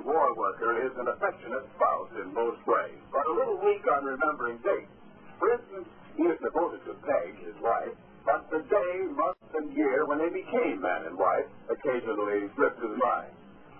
[0.00, 4.58] War worker, is an affectionate spouse in most ways, but a little weak on remembering
[4.64, 4.90] dates.
[5.38, 7.94] For instance, he is devoted to Peg, his wife,
[8.24, 12.96] but the day, month, and year when they became man and wife occasionally slips his
[12.98, 13.32] mind.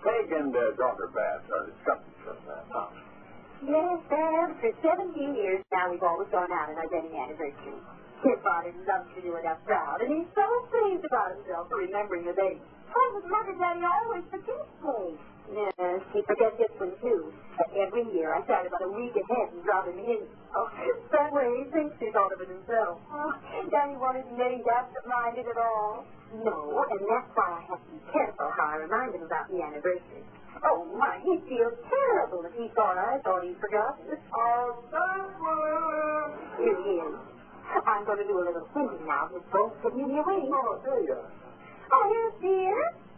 [0.03, 3.01] Peg and their daughter Babs are disgusted from that house.
[3.65, 4.53] Yes, Dad.
[4.61, 7.79] For 17 years now, we've always gone out on our wedding anniversary.
[8.21, 11.77] His father loves to do it up proud, and he's so pleased about himself for
[11.81, 12.61] remembering the date.
[12.95, 15.17] Oh, his mother, Daddy, always forgets me.
[15.53, 17.31] Yes, he forgets this one, too.
[17.57, 20.25] But every year, I start about a week ahead and drop him in.
[20.55, 20.67] Oh,
[21.13, 22.99] that way he thinks he's thought of it himself.
[23.55, 26.05] Oh, Daddy wanted get absent-minded at all.
[26.43, 29.63] No, and that's why I have to be careful how I remind him about the
[29.63, 30.23] anniversary.
[30.63, 34.17] Oh, my, he'd feel terrible if he thought I thought he'd forgotten.
[34.35, 34.75] Oh,
[36.59, 37.15] Here he is.
[37.85, 39.29] I'm going to do a little thinking now.
[39.33, 40.47] His folks give me away.
[40.51, 41.31] Oh, there you are.
[41.91, 42.75] Oh, here, dear.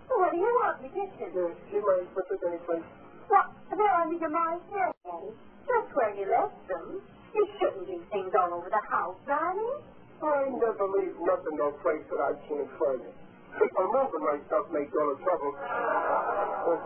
[0.08, 1.52] What do you want me to do?
[1.52, 2.83] Do you mind put this any place?
[3.27, 3.52] What?
[3.69, 5.31] They're under your mind here, Daddy.
[5.67, 7.02] Just where you left them.
[7.36, 9.83] You shouldn't leave things all over the house, darling.
[10.23, 13.16] I never leave nothing no place that I can't find it.
[13.61, 15.52] If I'm moving my stuff makes all the trouble.
[15.59, 16.80] Uh,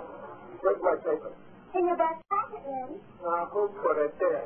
[0.60, 1.32] where's my paper?
[1.78, 3.00] In your back pocket, Daddy.
[3.24, 4.44] Uh, who put it there?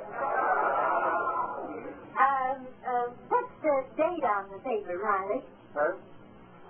[2.15, 5.41] Um, um, what's the date on the paper, Riley?
[5.73, 5.93] Huh?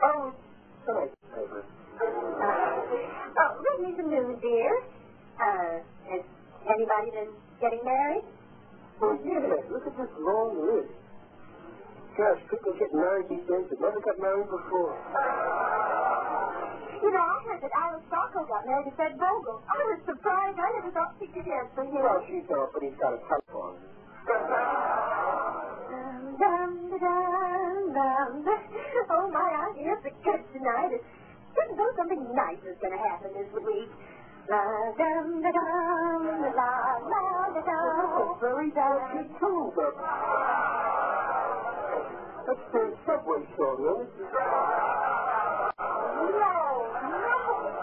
[0.03, 0.33] Oh,
[0.85, 1.63] tonight's paper.
[1.95, 4.71] Uh, oh, read me some news, dear.
[5.39, 5.79] Uh,
[6.11, 6.23] has
[6.67, 7.31] anybody been
[7.63, 8.27] getting married?
[8.99, 9.39] Well, yeah,
[9.71, 10.91] look at this long list.
[12.19, 14.91] Gosh, people get married these days that never got married before.
[16.99, 19.63] You know, I heard that Alice Sacco got married to Fred Vogel.
[19.67, 20.59] I was surprised.
[20.59, 22.03] I never thought she could answer him.
[22.03, 23.79] Well, she's off, but he's got a telephone.
[25.87, 28.31] Dum, dum, dum, dum.
[29.11, 31.03] Oh, my, I hear the good tonight.
[31.55, 33.91] Didn't know something nice was going to happen this week.
[34.45, 34.61] La
[34.93, 36.23] dum da dum,
[36.53, 36.71] la
[37.01, 38.37] la da dum.
[38.39, 39.93] Very delicate too, but...
[42.45, 44.21] That's the subway song, isn't?
[46.29, 46.57] No,
[47.09, 47.37] no,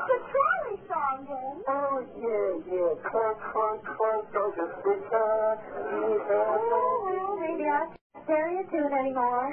[0.06, 1.54] the trolley song, then.
[1.66, 2.94] Oh, yeah, yeah.
[3.10, 9.50] Clunk, clunk, clunk, those are big Oh, well, maybe I can't carry a tune anymore.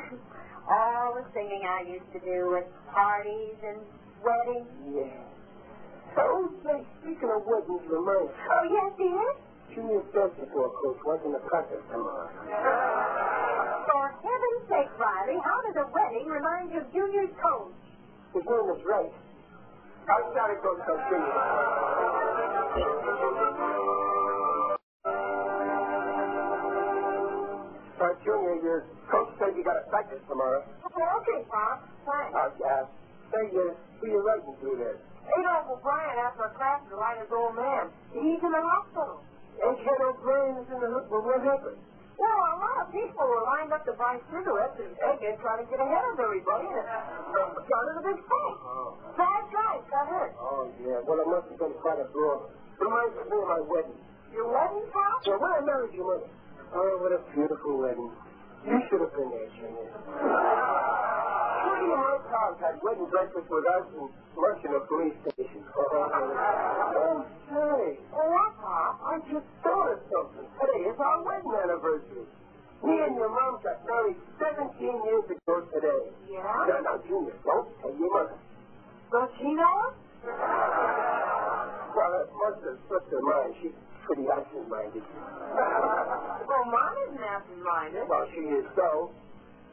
[0.69, 3.81] All the singing I used to do at parties and
[4.23, 4.67] weddings.
[4.93, 6.17] Yeah.
[6.17, 9.27] Oh, say, speaking of weddings, remind Oh, yes, dear?
[9.75, 12.27] Junior basketball coach wasn't a practice tomorrow.
[13.85, 17.73] For heaven's sake, Riley, how does a wedding remind you of Junior's coach?
[18.33, 19.09] His name is Ray.
[20.09, 22.49] I gotta go to Junior.
[27.99, 28.79] Uh, Junior, your
[29.11, 30.63] coach said you gotta practice tomorrow.
[30.87, 31.83] Oh, okay, Pop.
[32.07, 32.31] Thanks.
[32.31, 32.85] Uh, uh,
[33.31, 34.97] say, uh, who you writing to there?
[35.37, 37.93] Adolph O'Brien asked our class to write his old man.
[38.13, 39.21] He's in the hospital.
[39.59, 40.89] Ed O'Brien is in the.
[41.11, 41.77] Well, what happened?
[42.19, 45.67] Well, a lot of people were lined up to buy cigarettes, and Egghead trying to
[45.71, 48.57] get ahead of everybody, and it in a big fight.
[48.59, 48.99] Oh.
[49.15, 50.35] Five guys got hurt.
[50.35, 50.99] Oh, yeah.
[51.07, 52.51] Well, it must have been quite a brawl.
[52.75, 53.99] Reminds me of my wedding.
[54.35, 55.23] Your wedding, Pop?
[55.23, 56.27] So when I married your mother.
[56.75, 58.11] Oh, what a beautiful wedding.
[58.67, 61.18] You should have been there, Junior.
[61.89, 65.65] Of pals had wedding breakfast with us and lunch in a police station.
[65.73, 67.97] Oh, say.
[68.13, 69.01] Oh, Pop?
[69.09, 70.45] I just thought of something.
[70.61, 72.29] Today is our wedding anniversary.
[72.85, 76.13] Me and your mom got married 17 years ago today.
[76.29, 76.45] Yeah?
[76.69, 78.37] No, no, Junior, don't tell your mother.
[79.09, 79.95] Does she know it?
[81.89, 83.57] Well, must have slipped her mind.
[83.65, 83.73] She's
[84.05, 85.01] pretty absent-minded.
[85.01, 88.05] Well, Mom isn't absent-minded.
[88.07, 89.09] Well, she is so.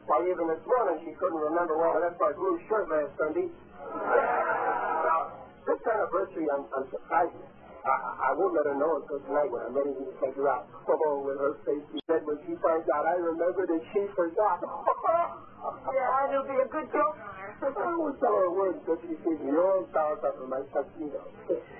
[0.07, 3.51] Why, even this morning she couldn't remember where I left my blue shirt last Sunday.
[3.51, 5.35] Now,
[5.67, 7.51] this anniversary, I'm, I'm surprising her.
[7.87, 10.67] I, I won't let her know until tonight when I'm ready to take her out.
[10.87, 14.59] Oh, with her face be red when she finds out I remembered and she forgot.
[14.59, 17.51] Yeah, it'll be a good joke on her.
[17.67, 20.63] I won't tell her a word until she sees me all dolled up in my
[20.71, 21.19] tuxedo.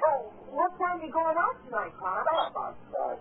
[0.03, 0.19] Oh,
[0.51, 2.23] what time are you going out tonight, Pop?
[2.27, 3.19] About that.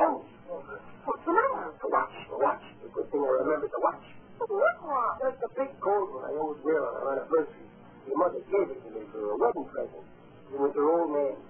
[0.00, 1.72] Oh, What's the matter?
[1.80, 2.64] the watch, the watch.
[2.84, 4.04] The good thing I remembered the watch.
[4.44, 5.16] What watch?
[5.24, 7.64] That's the big gold one I always wear on our anniversary.
[8.04, 10.04] Your mother gave it to me for a wedding present.
[10.52, 11.40] It was her old man.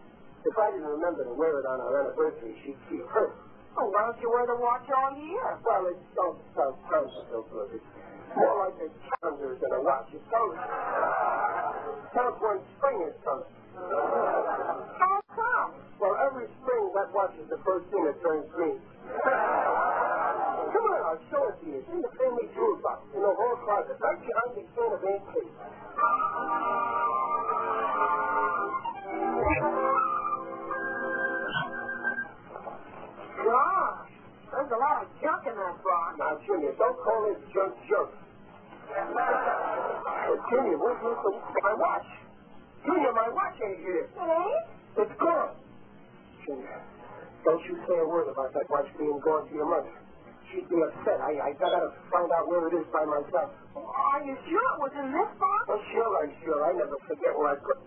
[0.47, 3.35] If I didn't remember to wear it on our anniversary, she'd feel hurt.
[3.75, 5.59] Oh, why don't you wear the watch all year?
[5.67, 7.75] Well, it don't sound so good.
[7.75, 7.91] It's
[8.39, 10.07] more like a calendar than a watch.
[10.15, 10.55] It sounds,
[12.15, 13.51] sounds when spring is coming.
[13.75, 15.71] How come?
[15.99, 18.75] Well, every spring that watch is the first thing that turns green.
[19.07, 21.79] Come on, I'll show it to you.
[21.79, 24.99] It's in the family jewel box in the hall closet, right behind the can of
[24.99, 25.55] antique.
[33.47, 34.11] Gosh,
[34.51, 36.19] there's a lot of junk in that box.
[36.19, 38.11] Now, Junior, don't call this junk junk.
[40.51, 41.15] Junior, where's my,
[41.63, 42.11] my watch?
[42.83, 44.11] Junior, my watch ain't here.
[44.11, 44.67] It ain't?
[44.99, 45.55] It's gone.
[46.45, 46.83] Junior,
[47.45, 49.93] don't you say a word about that watch being gone to your mother.
[50.49, 51.21] She'd be upset.
[51.21, 53.53] I, I gotta find out where it is by myself.
[53.77, 55.61] Are you sure it was in this box?
[55.69, 56.61] Oh, sure, I'm sure.
[56.65, 57.79] I never forget where I put.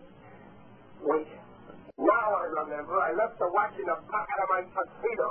[1.01, 1.27] Wait.
[1.97, 3.01] Now I remember.
[3.01, 5.27] I left the watch in the pocket of my tuxedo.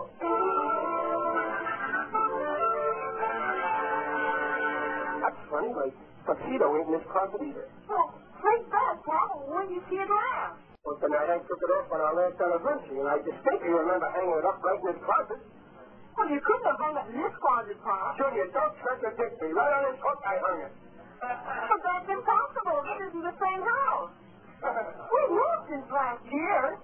[5.22, 5.70] That's funny.
[5.70, 5.88] My
[6.26, 7.66] tuxedo ain't in this closet either.
[7.86, 8.10] Well,
[8.42, 9.46] take that, Pop.
[9.46, 10.65] When did you see it last?
[10.86, 14.38] Well, night I took it off on our last anniversary, and I distinctly remember hanging
[14.38, 15.42] it up right in this closet.
[16.14, 18.14] Well, you couldn't have hung it in this closet, Pop.
[18.14, 19.50] Junior, don't contradict me.
[19.50, 20.72] Right on this hook, I hung it.
[21.26, 22.78] But that's impossible.
[22.86, 24.14] This isn't the same house.
[24.62, 26.78] We've moved since last year.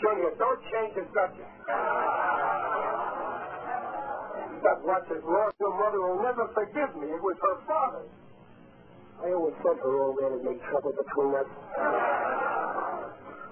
[0.00, 1.52] Junior, don't change the subject.
[4.64, 5.54] That watch is lost.
[5.60, 7.12] Your mother will never forgive me.
[7.12, 8.08] It was her father.
[9.20, 11.48] I always said her old man had made trouble between us.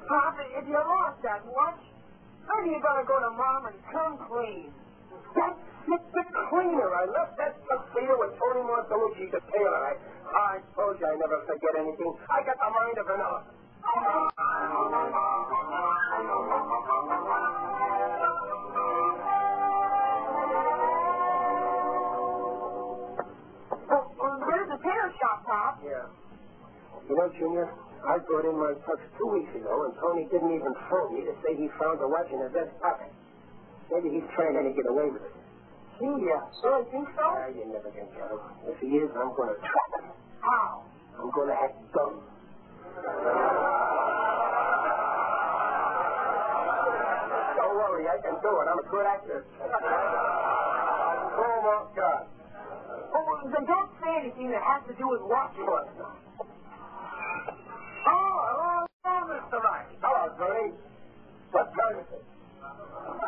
[0.09, 1.81] Pop, if you lost that watch,
[2.45, 4.69] maybe you gotta go to Mom and come clean.
[5.35, 5.56] That
[5.87, 6.91] the cleaner.
[6.93, 9.81] I left that tuxedo with Tony Montalucci, the tailor.
[9.85, 9.97] I,
[10.33, 12.12] I told you I never forget anything.
[12.31, 13.21] I got the mind of an.
[13.21, 13.45] Well,
[23.91, 25.81] oh, well, there's a tailor shop, Pop.
[25.85, 26.09] Yeah.
[27.09, 27.69] You know, Junior,
[28.05, 31.33] I brought in my tux two weeks ago, and Tony didn't even phone me to
[31.41, 33.09] say he found the watch in his vest pocket.
[33.89, 35.33] Maybe he's trying to get away with it.
[35.97, 36.45] Gee, yeah.
[36.61, 37.25] Really think so?
[37.25, 38.45] Ah, you never can tell.
[38.69, 40.12] If he is, I'm going to trap him.
[40.45, 40.85] How?
[41.17, 42.21] I'm going to act dumb.
[47.57, 48.67] Don't worry, I can do it.
[48.69, 49.49] I'm a good actor.
[51.41, 52.29] Oh, my God.
[53.17, 55.25] Oh, well, then don't say anything that has to do with
[58.05, 59.59] hello, hello, Mr.
[59.62, 59.95] Rice.
[60.44, 60.76] Hello, Tony.
[61.56, 62.25] What time is it?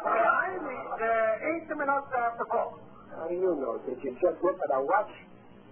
[0.05, 2.77] Time is uh, eight minutes after four.
[3.17, 3.81] How do you know?
[3.89, 5.09] Did you just look at a watch?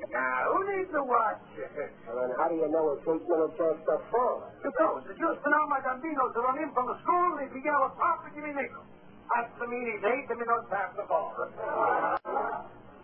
[0.08, 1.44] Now, who needs a watch?
[2.08, 4.48] well, then how do you know it's eight minutes after four?
[4.64, 7.92] Because the giusto nome Gambino to run in from the school and they e pigliava
[7.92, 8.80] proprio di nickel.
[9.28, 11.28] That's the meaning eight minutes after four.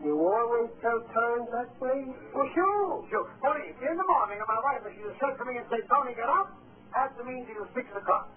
[0.00, 2.08] You always tell times that way?
[2.32, 3.28] Well, sure, sure.
[3.44, 5.84] Tony, in the morning and my wife, if she was said to me and say,
[5.92, 6.56] Tony, get up,
[6.94, 8.28] that means it was six o'clock.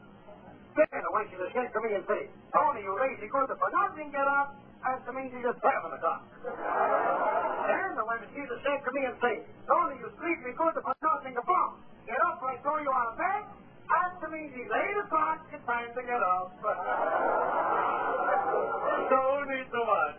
[0.73, 4.09] Then when she was said to me and say, Tony, you lazy good for nothing,
[4.09, 6.25] get up, that means it was seven o'clock.
[6.41, 11.37] Then when she was said to me and say, Tony, you sleepy good for nothing
[11.37, 11.77] above,
[12.09, 13.43] get up, I throw you out of bed,
[13.89, 16.57] that means it's eight o'clock, it's time to get up.
[19.13, 20.17] Tony, so much,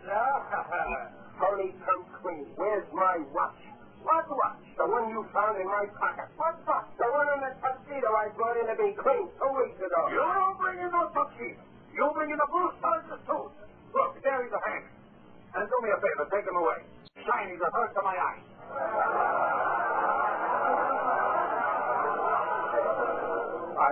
[1.35, 2.47] Tony, come clean.
[2.55, 3.74] Where's my watch?
[4.25, 4.65] What watch?
[4.73, 6.25] The one you found in my pocket.
[6.33, 6.89] What watch?
[6.97, 10.01] The one in the tuxedo I brought in to be cleaned two weeks ago.
[10.09, 11.61] You don't bring in no tuxedo.
[11.93, 13.53] You bring in the blue soldiers too.
[13.93, 14.89] Look, there he's a hand.
[15.53, 16.81] And do me a favor, take him away.
[17.21, 18.45] Shiny's a hurt to my eyes.
[23.77, 23.91] I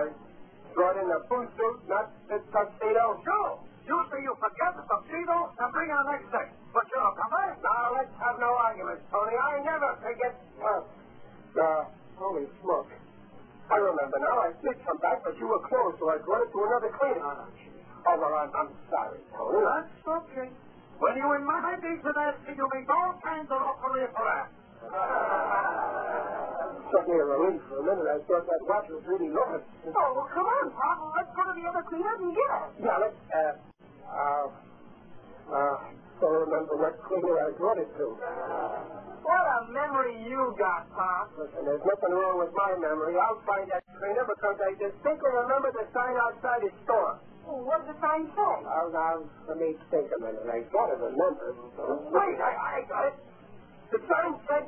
[0.74, 3.22] brought in the blue suit, not the tuxedo.
[3.22, 3.54] Sure.
[3.84, 6.48] You say you forget the tuxedo and bring it the next day.
[6.72, 7.60] But you're a back.
[7.60, 9.36] Now, let's have no arguments, Tony.
[9.36, 10.32] I never forget.
[10.56, 10.88] Well,
[11.60, 11.84] uh,
[12.16, 12.88] holy smoke.
[13.70, 14.36] I remember now.
[14.40, 17.44] I did come back, but you were closed, so I brought it to another cleaner.
[18.04, 19.64] Oh, I'm, I'm sorry, Tony.
[19.64, 20.48] That's okay.
[21.00, 24.48] When you're in my business, you make all kinds of offers for that.
[26.92, 28.06] Took me a relief for a minute.
[28.06, 29.64] I thought that watch was really lost.
[29.88, 30.98] Oh, well, come on, Pop.
[31.16, 32.64] Let's go to the other cleaners and get it.
[32.84, 33.54] Now, let's, uh,
[34.04, 34.46] uh,
[35.50, 35.76] uh,
[36.20, 38.06] don't remember what cleaner I brought it to.
[38.14, 41.32] What a memory you got, Pop.
[41.40, 43.16] Listen, there's nothing wrong with my memory.
[43.18, 47.18] I'll find that cleaner because I distinctly remember the sign outside his store.
[47.44, 48.54] What did the sign say?
[48.64, 50.46] Now, let me think a minute.
[50.48, 51.56] I gotta remember.
[52.12, 53.16] Wait, I, I got it.
[53.92, 54.64] The sign said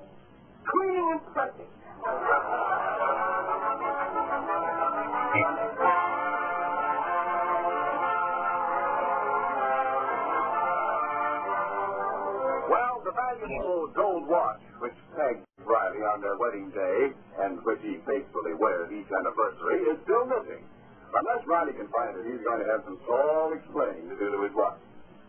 [12.66, 17.98] Well, the valuable gold watch which Peg Riley on their wedding day and which he
[18.06, 20.66] faithfully wears each anniversary is still missing.
[21.14, 24.42] Unless Riley can find it, he's going to have some soul explaining to do to
[24.42, 24.82] his watch.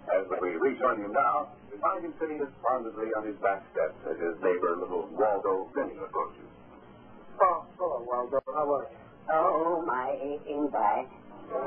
[0.08, 4.16] As we rejoin him now, we find him sitting despondently on his back steps as
[4.18, 6.48] his neighbor, little Waldo Finney, approaches.
[7.42, 8.40] Oh, hello, Waldo.
[8.48, 8.98] How are you?
[9.34, 11.12] Oh, my aching back.
[11.52, 11.60] Uh,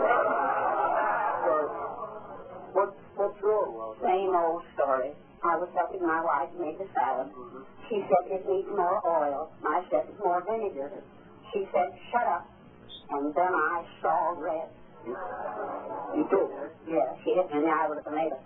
[2.73, 4.01] what, what's wrong, Waldo?
[4.01, 5.13] Same old story.
[5.45, 7.29] I was helping my wife make a salad.
[7.89, 9.53] She said it needs more oil.
[9.65, 10.91] I said it's more vinegar.
[11.53, 12.49] She said, shut up.
[13.11, 14.69] And then I saw red.
[15.07, 16.69] You did, huh?
[16.85, 18.37] Yeah, she hit me in the eye with a tomato.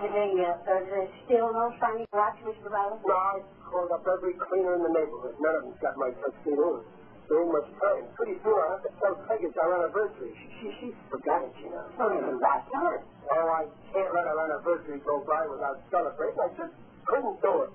[0.00, 2.72] Hey, uh, uh, there's still no shiny watch, Mr.
[2.72, 2.96] Riley?
[3.04, 5.36] No, I called up every cleaner in the neighborhood.
[5.38, 6.80] None of them's got my tuxedo.
[7.28, 8.08] There ain't much time.
[8.16, 10.32] Pretty soon I'll have to tell Peg it's our anniversary.
[10.34, 11.84] She, she, she forgot it, you know.
[12.00, 13.04] Oh, even last night.
[13.30, 16.40] Oh, I can't let our anniversary go by without celebrating.
[16.42, 16.74] I just
[17.06, 17.72] couldn't do it.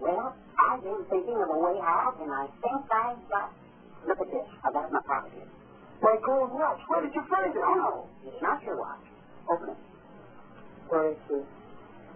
[0.00, 3.52] Well, I've been thinking of a way out, and I think I've got...
[4.06, 4.46] Look at this.
[4.62, 5.50] I got it in my pocket here.
[6.02, 6.80] My gold watch.
[6.88, 7.58] Where did you find it?
[7.58, 9.02] Oh, no, it's not your watch.
[9.50, 9.80] Open it.
[10.88, 11.42] Why, it's the,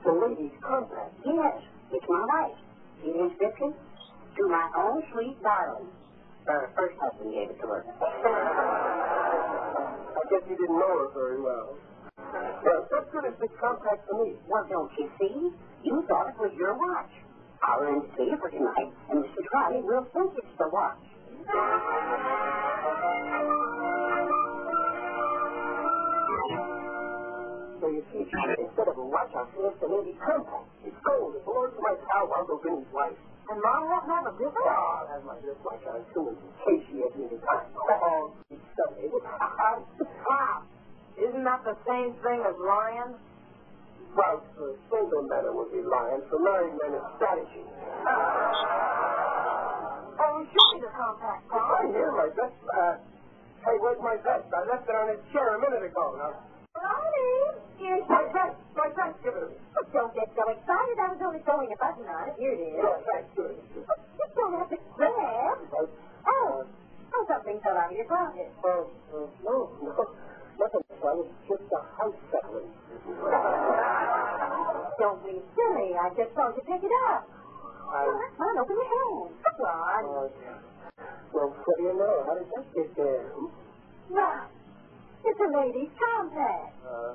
[0.06, 1.14] the lady's compact.
[1.26, 1.58] Yes,
[1.90, 2.54] it's my wife.
[3.02, 3.74] The inscription?
[3.74, 5.90] To my own sweet darling.
[6.46, 7.82] Her first husband gave it to her.
[10.14, 11.74] I guess you didn't know her very well.
[12.62, 14.38] Well, what good is this compact to me?
[14.46, 15.50] Well, don't you see?
[15.82, 17.10] You thought it was your watch.
[17.62, 19.42] I'll rent it to you for tonight, and Mr.
[19.52, 21.09] Riley will think it's the watch.
[21.50, 21.56] So
[27.90, 30.70] you see, instead of a watch, I'll see it's the lady compact.
[30.86, 31.34] It's gold.
[31.34, 33.18] It belongs to my pal, Waldo Vinny's wife.
[33.50, 34.62] And Mom won't have a different?
[34.62, 37.66] Oh, that's my wristwatch on too, in case she me to time.
[37.74, 39.10] Oh, Sunday.
[39.10, 40.62] Wow.
[41.18, 43.18] Isn't that the same thing as lying?
[44.14, 46.22] Well, for single men it would be lying.
[46.30, 47.66] For married men it's strategy.
[50.20, 52.52] Oh, show me the compact, It's right my vest.
[52.68, 53.00] Uh,
[53.64, 54.52] hey, where's my vest?
[54.52, 56.12] I left it on his chair a minute ago.
[56.20, 57.00] Now,
[57.80, 58.60] here's my vest!
[58.76, 59.16] My vest!
[59.24, 59.56] Give it to me.
[59.96, 60.96] Don't get so excited.
[61.00, 62.36] I was only throwing a button on it.
[62.36, 62.78] Here it is.
[62.78, 63.32] Yeah, thanks.
[63.32, 63.64] It.
[63.80, 65.58] You don't have to grab.
[66.28, 68.52] Oh, oh, something fell out of your pocket.
[68.60, 70.04] Oh, uh, no, no.
[70.60, 71.16] Nothing, son.
[71.24, 72.68] It's just a house settling.
[75.00, 75.96] Don't be silly.
[75.96, 77.24] I just told you to pick it up.
[77.90, 78.06] I...
[78.36, 79.34] Come on, open your hand.
[79.42, 79.66] Come
[81.32, 82.14] well, what do you know?
[82.26, 83.24] How did that get there?
[84.10, 84.48] Right.
[85.24, 86.72] It's a lady's compact.
[86.84, 87.14] Uh,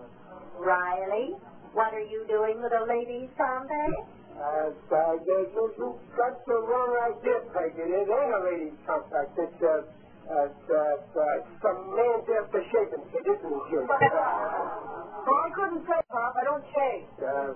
[0.61, 1.35] Riley,
[1.73, 3.97] what are you doing with a lady's compact?
[4.35, 7.73] uh, uh, you, you, you got the wrong idea, Peg.
[7.77, 9.31] It ain't a lady's compact.
[9.37, 9.83] It's, uh,
[10.25, 13.85] uh, uh, uh, some man's after shaving kit, isn't it?
[13.85, 16.33] Oh, I couldn't say, Pop.
[16.35, 17.05] I don't shave.
[17.21, 17.53] uh,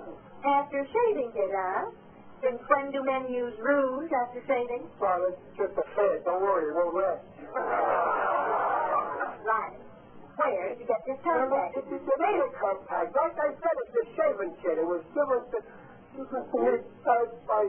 [0.49, 1.89] After shaving kit, huh?
[2.39, 4.87] Since when do men use rouge after shaving?
[4.99, 6.23] well, it's just a fad.
[6.23, 7.19] Don't worry, it won't last.
[10.39, 11.75] Riley, where did you get this compact?
[11.75, 13.11] It, it, it ain't a compact.
[13.11, 14.79] Like I said, it's a shaving kit.
[14.79, 15.59] It was given to,
[16.15, 16.23] to
[16.63, 17.67] me uh, by,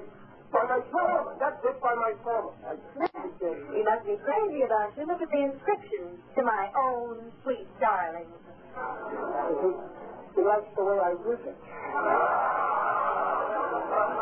[0.54, 1.34] by my foreman.
[1.42, 2.78] That's it, by my foreman.
[3.42, 5.02] You must be crazy about you.
[5.02, 6.22] Look at the inscription.
[6.38, 8.30] To my own sweet darling.
[8.30, 8.38] he,
[10.38, 11.58] he likes the way I use it.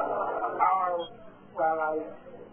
[0.98, 1.06] Oh,
[1.54, 1.94] well, I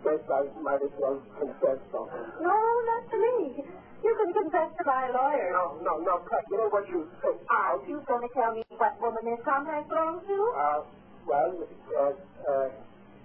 [0.05, 2.25] guess I might as well confess something.
[2.45, 3.65] No, not to me.
[4.05, 5.49] You can confess to my lawyer.
[5.49, 7.41] No, no, no, Pat, you know what you think?
[7.49, 10.37] Are you going to tell me what woman this compact belongs to?
[10.53, 10.79] Uh,
[11.25, 12.13] well, uh,
[12.45, 12.69] uh,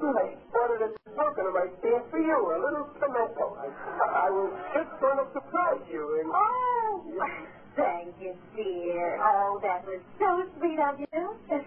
[0.01, 3.46] I ordered a token of my stand for you, a little pimento.
[3.60, 3.68] I,
[4.08, 6.04] I was just going to surprise you.
[6.22, 9.20] And, Oh, thank you, dear.
[9.22, 11.24] Oh, that was so sweet of you.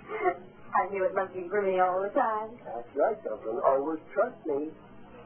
[0.75, 2.51] I knew it must be for me all the time.
[2.67, 3.63] That's right, Dublin.
[3.65, 4.71] Always trust me.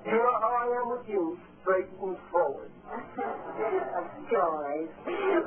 [0.06, 2.70] You know how I am with you, straight and forward.
[2.92, 4.88] of course.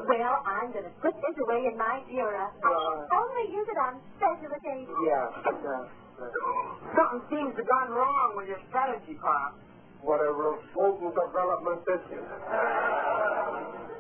[0.10, 2.50] Well, I'm going to put this away in my bureau.
[2.62, 3.16] Uh.
[3.16, 4.90] Only use it on special occasions.
[5.06, 5.30] Yeah.
[5.46, 5.86] Uh,
[6.94, 9.58] Something seems to have gone wrong with your strategy, Pop.
[10.02, 12.26] What a revolting development this is.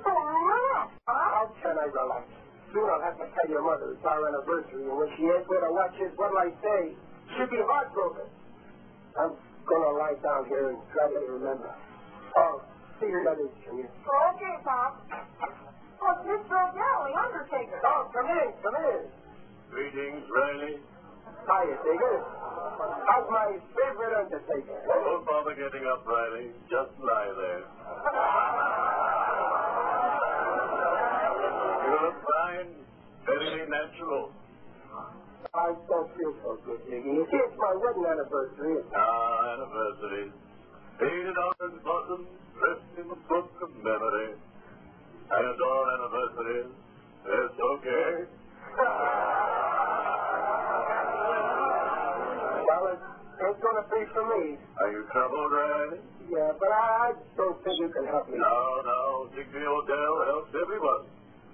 [0.01, 0.89] Relax.
[1.05, 2.25] How can I relax?
[2.71, 5.59] soon I'll have to tell your mother it's our anniversary, and when she asks where
[5.59, 6.95] the watch is, what'll I say?
[7.35, 8.27] She'll be heartbroken.
[9.19, 9.35] I'm
[9.67, 11.67] gonna lie down here and try to remember.
[12.39, 12.63] Oh,
[12.99, 13.91] see you later, Junior.
[13.91, 15.03] Okay, Pop.
[16.01, 16.55] Oh, it's Mr.
[16.55, 17.79] O'Dell, the Undertaker.
[17.83, 19.01] Oh, come in, come in.
[19.69, 20.79] Greetings, Riley.
[21.47, 22.17] Digger.
[23.07, 24.77] How's my favorite Undertaker?
[24.85, 26.51] Don't bother getting up, Riley.
[26.69, 27.63] Just lie there.
[31.81, 32.69] You look fine.
[33.25, 34.31] Very natural.
[35.53, 38.83] I don't feel so good, see, it's my wedding anniversary.
[38.95, 40.31] Ah, anniversaries.
[40.97, 44.31] Painted orange blossoms, dressed in the book of memory.
[45.31, 46.71] I adore anniversaries.
[47.25, 48.31] It's okay.
[52.91, 54.57] Well, ain't gonna be for me.
[54.81, 55.99] Are you troubled, Riley?
[56.29, 58.37] Yeah, but I don't think you can help me.
[58.37, 59.29] No, no.
[59.35, 61.07] Digby O'Dell helps everyone.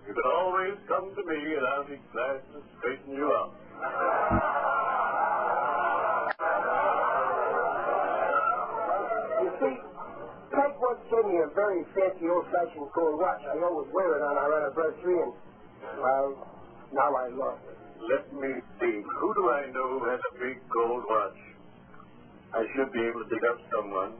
[0.07, 3.53] You can always come to me, and I'll be glad to straighten you out.
[9.45, 9.75] You see,
[10.49, 13.41] Peg once gave me a very fancy old-fashioned gold watch.
[13.45, 15.33] I always wear it on our anniversary, and,
[16.01, 16.47] well,
[16.93, 17.76] now I lost it.
[17.97, 19.05] Let me think.
[19.05, 21.39] Who do I know who has a big gold watch?
[22.53, 24.13] I should be able to pick up someone.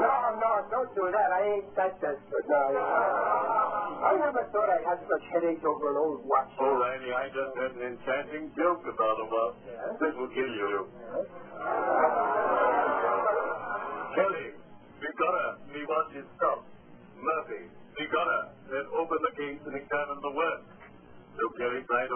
[0.00, 1.28] No, no, don't do that.
[1.34, 2.46] I ain't that desperate.
[2.48, 2.62] No.
[4.00, 6.48] I never thought I had such headaches over an old watch.
[6.56, 9.60] Oh, Riley, I just had an enchanting joke about a watch.
[9.66, 9.92] Yeah?
[10.00, 10.88] This will kill you.
[11.12, 12.29] Kelly,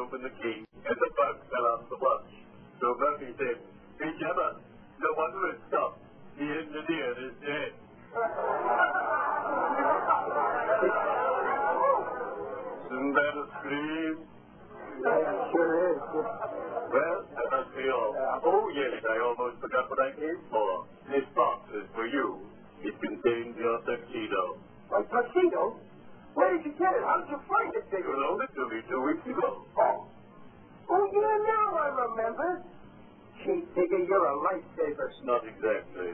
[0.04, 2.28] open the key, and the bug fell out of the watch.
[2.80, 3.56] So Murphy said,
[3.96, 4.60] Be Gemma,
[5.00, 5.96] no wonder it stopped.
[6.36, 7.72] The engineer is dead.
[12.92, 14.14] Isn't that a scream?
[15.00, 15.98] Yeah, it sure is.
[16.04, 18.12] Well, that must be all.
[18.44, 20.70] Oh, yes, I almost forgot what I came for.
[21.08, 22.44] This box is for you.
[22.84, 24.60] It contains your tuxedo.
[24.92, 25.80] My tuxedo?
[26.34, 27.02] Where did you get it?
[27.06, 28.14] How did you find it, You Digger?
[28.20, 29.64] loaned it to me two weeks ago.
[29.78, 30.06] Oh.
[30.90, 32.50] Oh, yeah, now I remember.
[33.42, 35.08] Gee, Digger, you're a lifesaver.
[35.24, 36.12] Not exactly.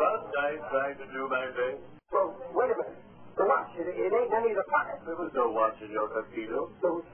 [0.00, 1.84] But I tried to do my best.
[2.08, 3.04] Well, wait a minute.
[3.36, 5.02] The watch, it, it ain't any of the pockets.
[5.04, 6.70] There was no watch in your tuxedo.
[6.80, 7.04] So,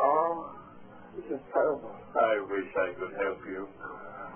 [0.00, 0.54] oh,
[1.16, 1.92] this is terrible.
[2.16, 3.68] I wish I could help you.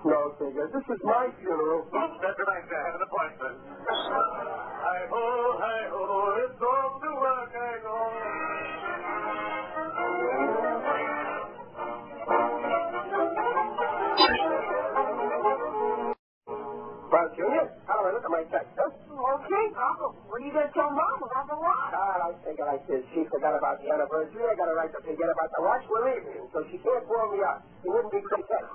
[0.05, 1.89] No, Digger, this is my funeral.
[1.89, 2.61] Oops, that's right.
[2.61, 3.57] I have an appointment.
[3.89, 5.25] Hi-ho,
[5.57, 6.05] hi-ho,
[6.45, 8.54] it's off to work I go.
[18.35, 18.91] How do I look at my text, huh?
[19.15, 20.11] Okay, Papa.
[20.27, 21.91] What are you going to tell Mom about the watch?
[21.95, 23.03] God, I think like this.
[23.15, 24.43] She forgot about the anniversary.
[24.43, 25.83] I got a right to forget about the watch.
[25.87, 27.63] We're leaving, so she can't blow me up.
[27.83, 28.65] It wouldn't be content.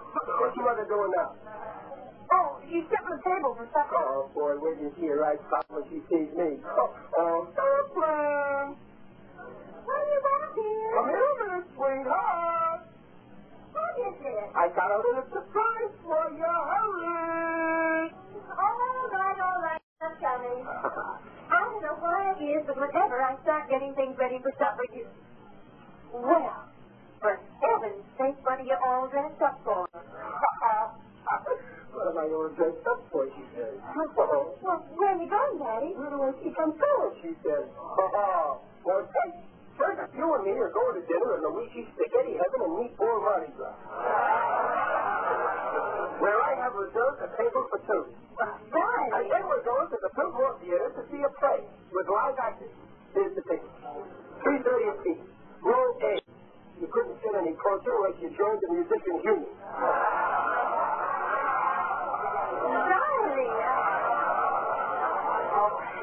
[0.41, 1.37] What's your mother doing now?
[2.33, 3.99] Oh, she's setting the table for supper.
[4.01, 6.63] Oh, boy, wait till you see her eyes pop when she sees me.
[6.63, 7.51] Oh, oh!
[9.85, 10.95] What are you back here?
[10.95, 12.87] Come here minute, sweetheart.
[13.75, 14.47] What is it?
[14.55, 16.47] I got a little surprise for you.
[16.47, 17.50] Hurry!
[20.31, 20.63] All right, all right.
[20.63, 20.63] I'm coming.
[21.51, 24.87] I don't know why it is, but whenever I start getting things ready for supper,
[24.95, 25.11] you...
[26.15, 26.71] Well,
[27.19, 29.91] for heaven's sake, what are you all dressed up for?
[31.91, 33.75] what am I all dressed up for, she says.
[34.15, 34.55] Well,
[34.95, 35.91] where are you going, Daddy?
[35.99, 37.67] where do I see come going, she says.
[38.87, 39.31] Well, hey,
[39.81, 43.49] First, you and me are going to dinner in Luigi's Spaghetti Heaven and Meatball Mardi
[43.57, 43.73] Gras.
[46.21, 48.05] Where I have reserved a table for two.
[48.71, 49.25] And Right.
[49.27, 51.33] then we're going to the Fillmore Theater to see a
[52.11, 52.75] play with live actors.
[53.15, 53.71] Here's the ticket.
[54.43, 55.23] 3.30 a piece.
[55.63, 56.13] Row A.
[56.81, 59.53] You couldn't sit any closer unless you joined the Musicians Union.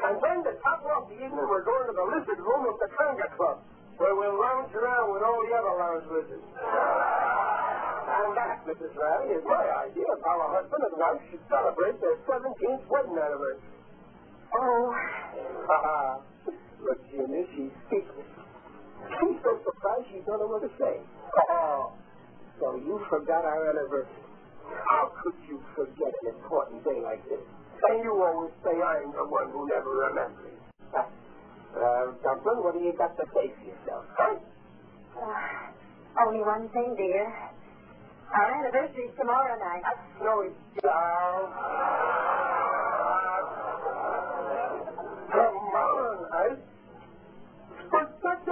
[0.08, 2.88] And then to top off the evening, we're going to the Lizard Room of the
[2.96, 3.60] Conga Club,
[3.98, 6.48] where we'll lounge around with all the other lounge lizards.
[8.08, 8.96] And that, Mrs.
[8.96, 13.18] Riley, is my idea of how a husband and wife should celebrate their 17th wedding
[13.18, 13.78] anniversary.
[14.54, 14.94] Oh.
[15.68, 16.20] Haha.
[16.80, 18.30] Look, Jimmy, she's speechless.
[19.18, 21.00] She's so surprised she don't know what to say.
[21.50, 21.92] Oh.
[22.60, 24.26] So you forgot our anniversary.
[24.88, 27.40] How could you forget an important day like this?
[27.88, 30.58] And you always say I'm the one who never remembers.
[30.92, 31.06] Uh,
[31.78, 32.06] uh,
[32.42, 34.04] what do you got to say for yourself?
[34.18, 34.34] Huh?
[35.22, 37.32] uh, only one thing, dear.
[38.34, 39.82] Our anniversary's tomorrow night.
[40.20, 40.84] No, it's...
[40.84, 42.57] Uh,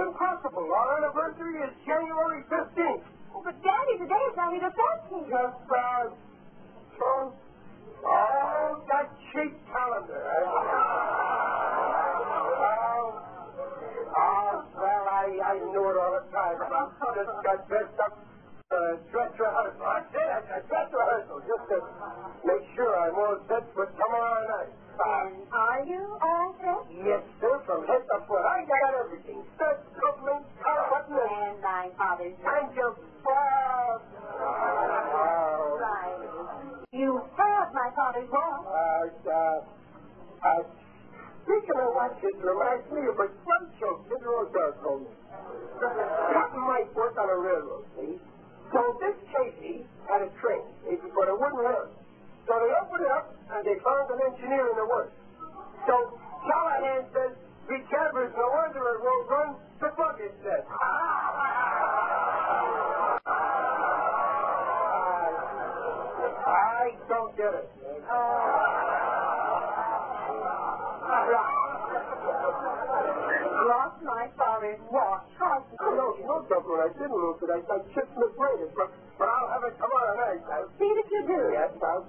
[0.05, 0.69] wonderful.
[0.69, 3.03] Our anniversary is January 15th.
[3.33, 5.29] Oh, but Daddy, today is only the 14th.
[5.29, 6.09] Just, uh,
[6.97, 7.33] so,
[8.05, 10.21] oh, that cheap calendar.
[14.17, 16.57] Oh, well, I, I knew it all the time.
[16.61, 18.13] I just got dressed up
[18.67, 19.85] uh, dress rehearsal.
[19.85, 20.27] I did.
[20.27, 21.77] I, I dress rehearsal just to
[22.45, 24.86] make sure I'm all set for tomorrow night.
[24.97, 26.89] And are you all set?
[27.05, 28.41] Yes, sir, from head to foot.
[28.41, 29.45] I got everything.
[29.53, 31.61] Studs, couplings, collar button, and...
[31.61, 34.01] My father's Thank you, Bob.
[35.77, 36.17] Right.
[36.93, 38.65] You have my father's watch.
[38.65, 39.61] Uh, uh,
[40.49, 40.63] uh,
[41.45, 47.29] speaking of watches, reminds me of a bunch of mineral dark Cotton might work on
[47.29, 48.17] a railroad, see?
[48.73, 51.96] So this Casey had a train, but it wouldn't run.
[52.47, 55.11] So they opened it up, and they found an engineer in the works.
[55.83, 56.15] So
[56.47, 57.35] Callahan says,
[57.67, 59.49] be careful, no wonder it won't run.
[59.83, 60.63] The bucket says.
[66.47, 67.67] I don't get it.
[73.67, 75.27] Lost my father's watch.
[75.37, 77.49] How No, no, Dublin, I didn't lose it.
[77.51, 80.41] I, I just misread it, but, but I'll have it tomorrow night.
[80.47, 81.39] I'll See that you do.
[81.51, 82.07] Yes, I'll...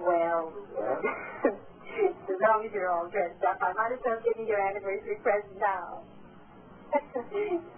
[0.00, 0.52] Well,
[1.46, 5.16] as long as you're all dressed up, I might as well give you your anniversary
[5.22, 6.02] present now.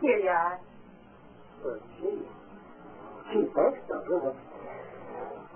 [0.03, 0.59] Here you are.
[1.65, 2.23] Oh, gee.
[3.33, 4.35] Gee, thanks, Dublin.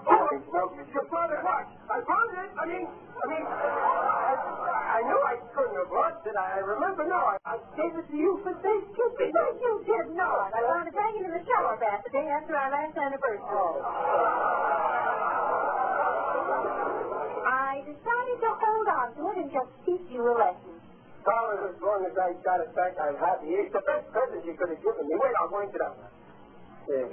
[0.02, 1.66] Oh, no, your father, what?
[1.86, 2.50] I found it.
[2.58, 6.34] I mean, I mean, I, I knew I couldn't have lost it.
[6.34, 7.22] I remember now.
[7.32, 9.30] I, I gave it to you for safekeeping.
[9.30, 10.50] No, you did not.
[10.54, 13.46] I found it hanging in the shower bath the day after our last anniversary.
[13.46, 15.01] Oh.
[17.72, 20.76] I decided to hold on to it and just teach you a lesson.
[21.24, 23.48] Well, as long as I got it back, I'm happy.
[23.56, 25.16] It's the best present you could have given me.
[25.16, 25.96] Wait, I'll wind it up.
[26.84, 27.08] Yeah.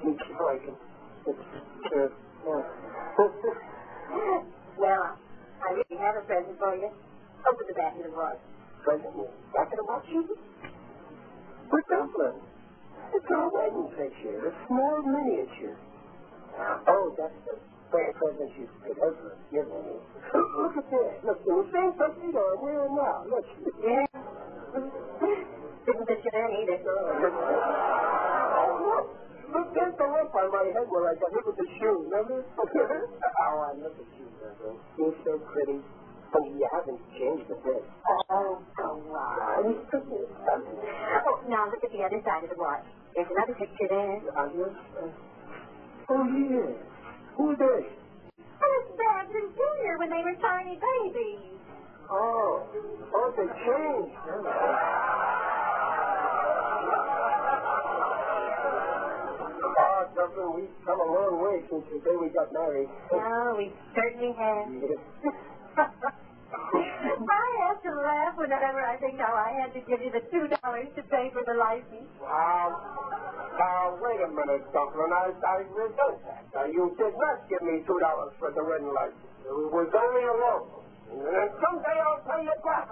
[0.00, 0.76] Me too, I can.
[1.28, 1.36] It's,
[1.92, 2.08] uh,
[4.80, 5.04] well,
[5.60, 6.88] I really have a present for you.
[7.44, 8.40] Open the back of the watch.
[8.88, 9.12] present?
[9.52, 10.24] Back of the watch, you?
[11.68, 12.40] For Dublin.
[13.12, 14.48] It's a wedding picture.
[14.48, 15.76] A small miniature.
[16.88, 18.10] Oh, that's the Look
[20.74, 21.22] at that.
[21.22, 23.22] Look, the same tuxedo I'm wearing now.
[23.30, 23.46] Look.
[23.78, 24.02] Yeah.
[25.86, 26.82] Didn't fit you then either.
[26.82, 27.30] Look.
[29.54, 32.42] Look, there's the lump on my head where I got hit with the shoe, remember?
[32.42, 34.74] oh, I look at you, Virgo.
[34.98, 35.78] You're so pretty.
[36.34, 37.86] Only you haven't changed a bit.
[38.26, 39.78] Oh, go on.
[41.22, 42.82] Oh, now look at the other side of the watch.
[43.14, 44.18] There's another picture there.
[44.34, 44.66] Are you?
[44.66, 45.06] Uh,
[46.10, 46.74] oh, yeah.
[47.36, 47.86] Who are they?
[48.38, 51.58] It's Babs and Junior when they were tiny babies.
[52.10, 52.62] Oh.
[53.14, 54.14] Oh, they changed.
[58.46, 62.88] Oh, ah, Dublin, we've come a long way since the day we got married.
[63.12, 64.68] Oh, we certainly have.
[66.74, 70.46] I have to laugh whenever I think how I had to give you the two
[70.62, 72.06] dollars to pay for the license.
[72.22, 72.78] Now,
[73.58, 75.10] now, wait a minute, Dublin.
[75.12, 76.44] I, I resent that.
[76.54, 79.30] Now, you did not give me two dollars for the wedding license.
[79.44, 80.62] It was only a loan.
[81.14, 82.86] And someday I'll pay you back.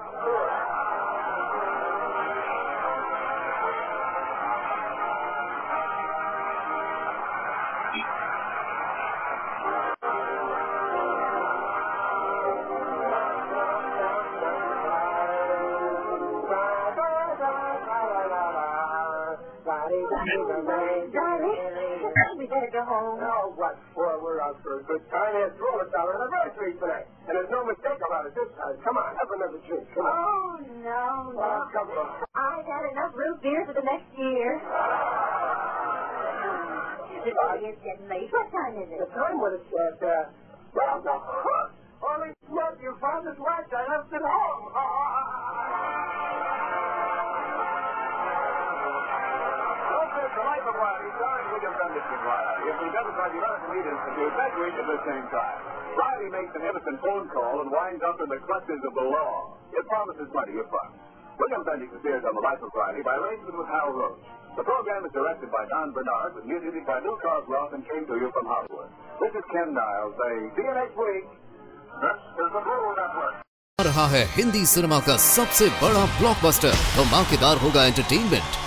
[22.39, 23.19] We better go home.
[23.19, 24.15] Now, what for?
[24.23, 25.35] We're out for a good time.
[25.35, 27.07] After all, it's our anniversary tonight.
[27.27, 28.79] And there's no mistake about it this time.
[28.87, 29.83] Come on, have another drink.
[29.95, 30.15] Come on.
[30.15, 31.43] Oh, no, no.
[31.43, 32.23] Oh, come on.
[32.39, 34.63] I've had enough root beer for the next year.
[37.23, 38.31] Party is getting late.
[38.31, 38.99] What time is it?
[38.99, 40.31] The time when it's at, uh,
[40.75, 41.71] well, the huh,
[42.03, 43.71] Holy smoke, your father's watch.
[43.71, 44.63] I left it home.
[52.23, 53.97] Friday If he doesn't drive, you don't have to meet him.
[54.19, 55.59] You graduate at the same time.
[55.99, 59.59] Riley makes an innocent phone call and winds up in the clutches of the law.
[59.75, 60.95] It promises money upfront.
[61.39, 64.23] William Bendix appears on The Life of Friday by arrangement with Hal Roach.
[64.57, 68.15] The program is directed by Don Bernard with music by Lou Kosloff and came to
[68.21, 68.91] you from Hollywood.
[69.19, 71.27] This is Ken Niles saying, see you next week.
[72.05, 73.43] This is the Blue Network.
[73.83, 78.62] रहा है Hindi cinema का सबसे बड़ा blockbuster धमाकेदार होगा entertainment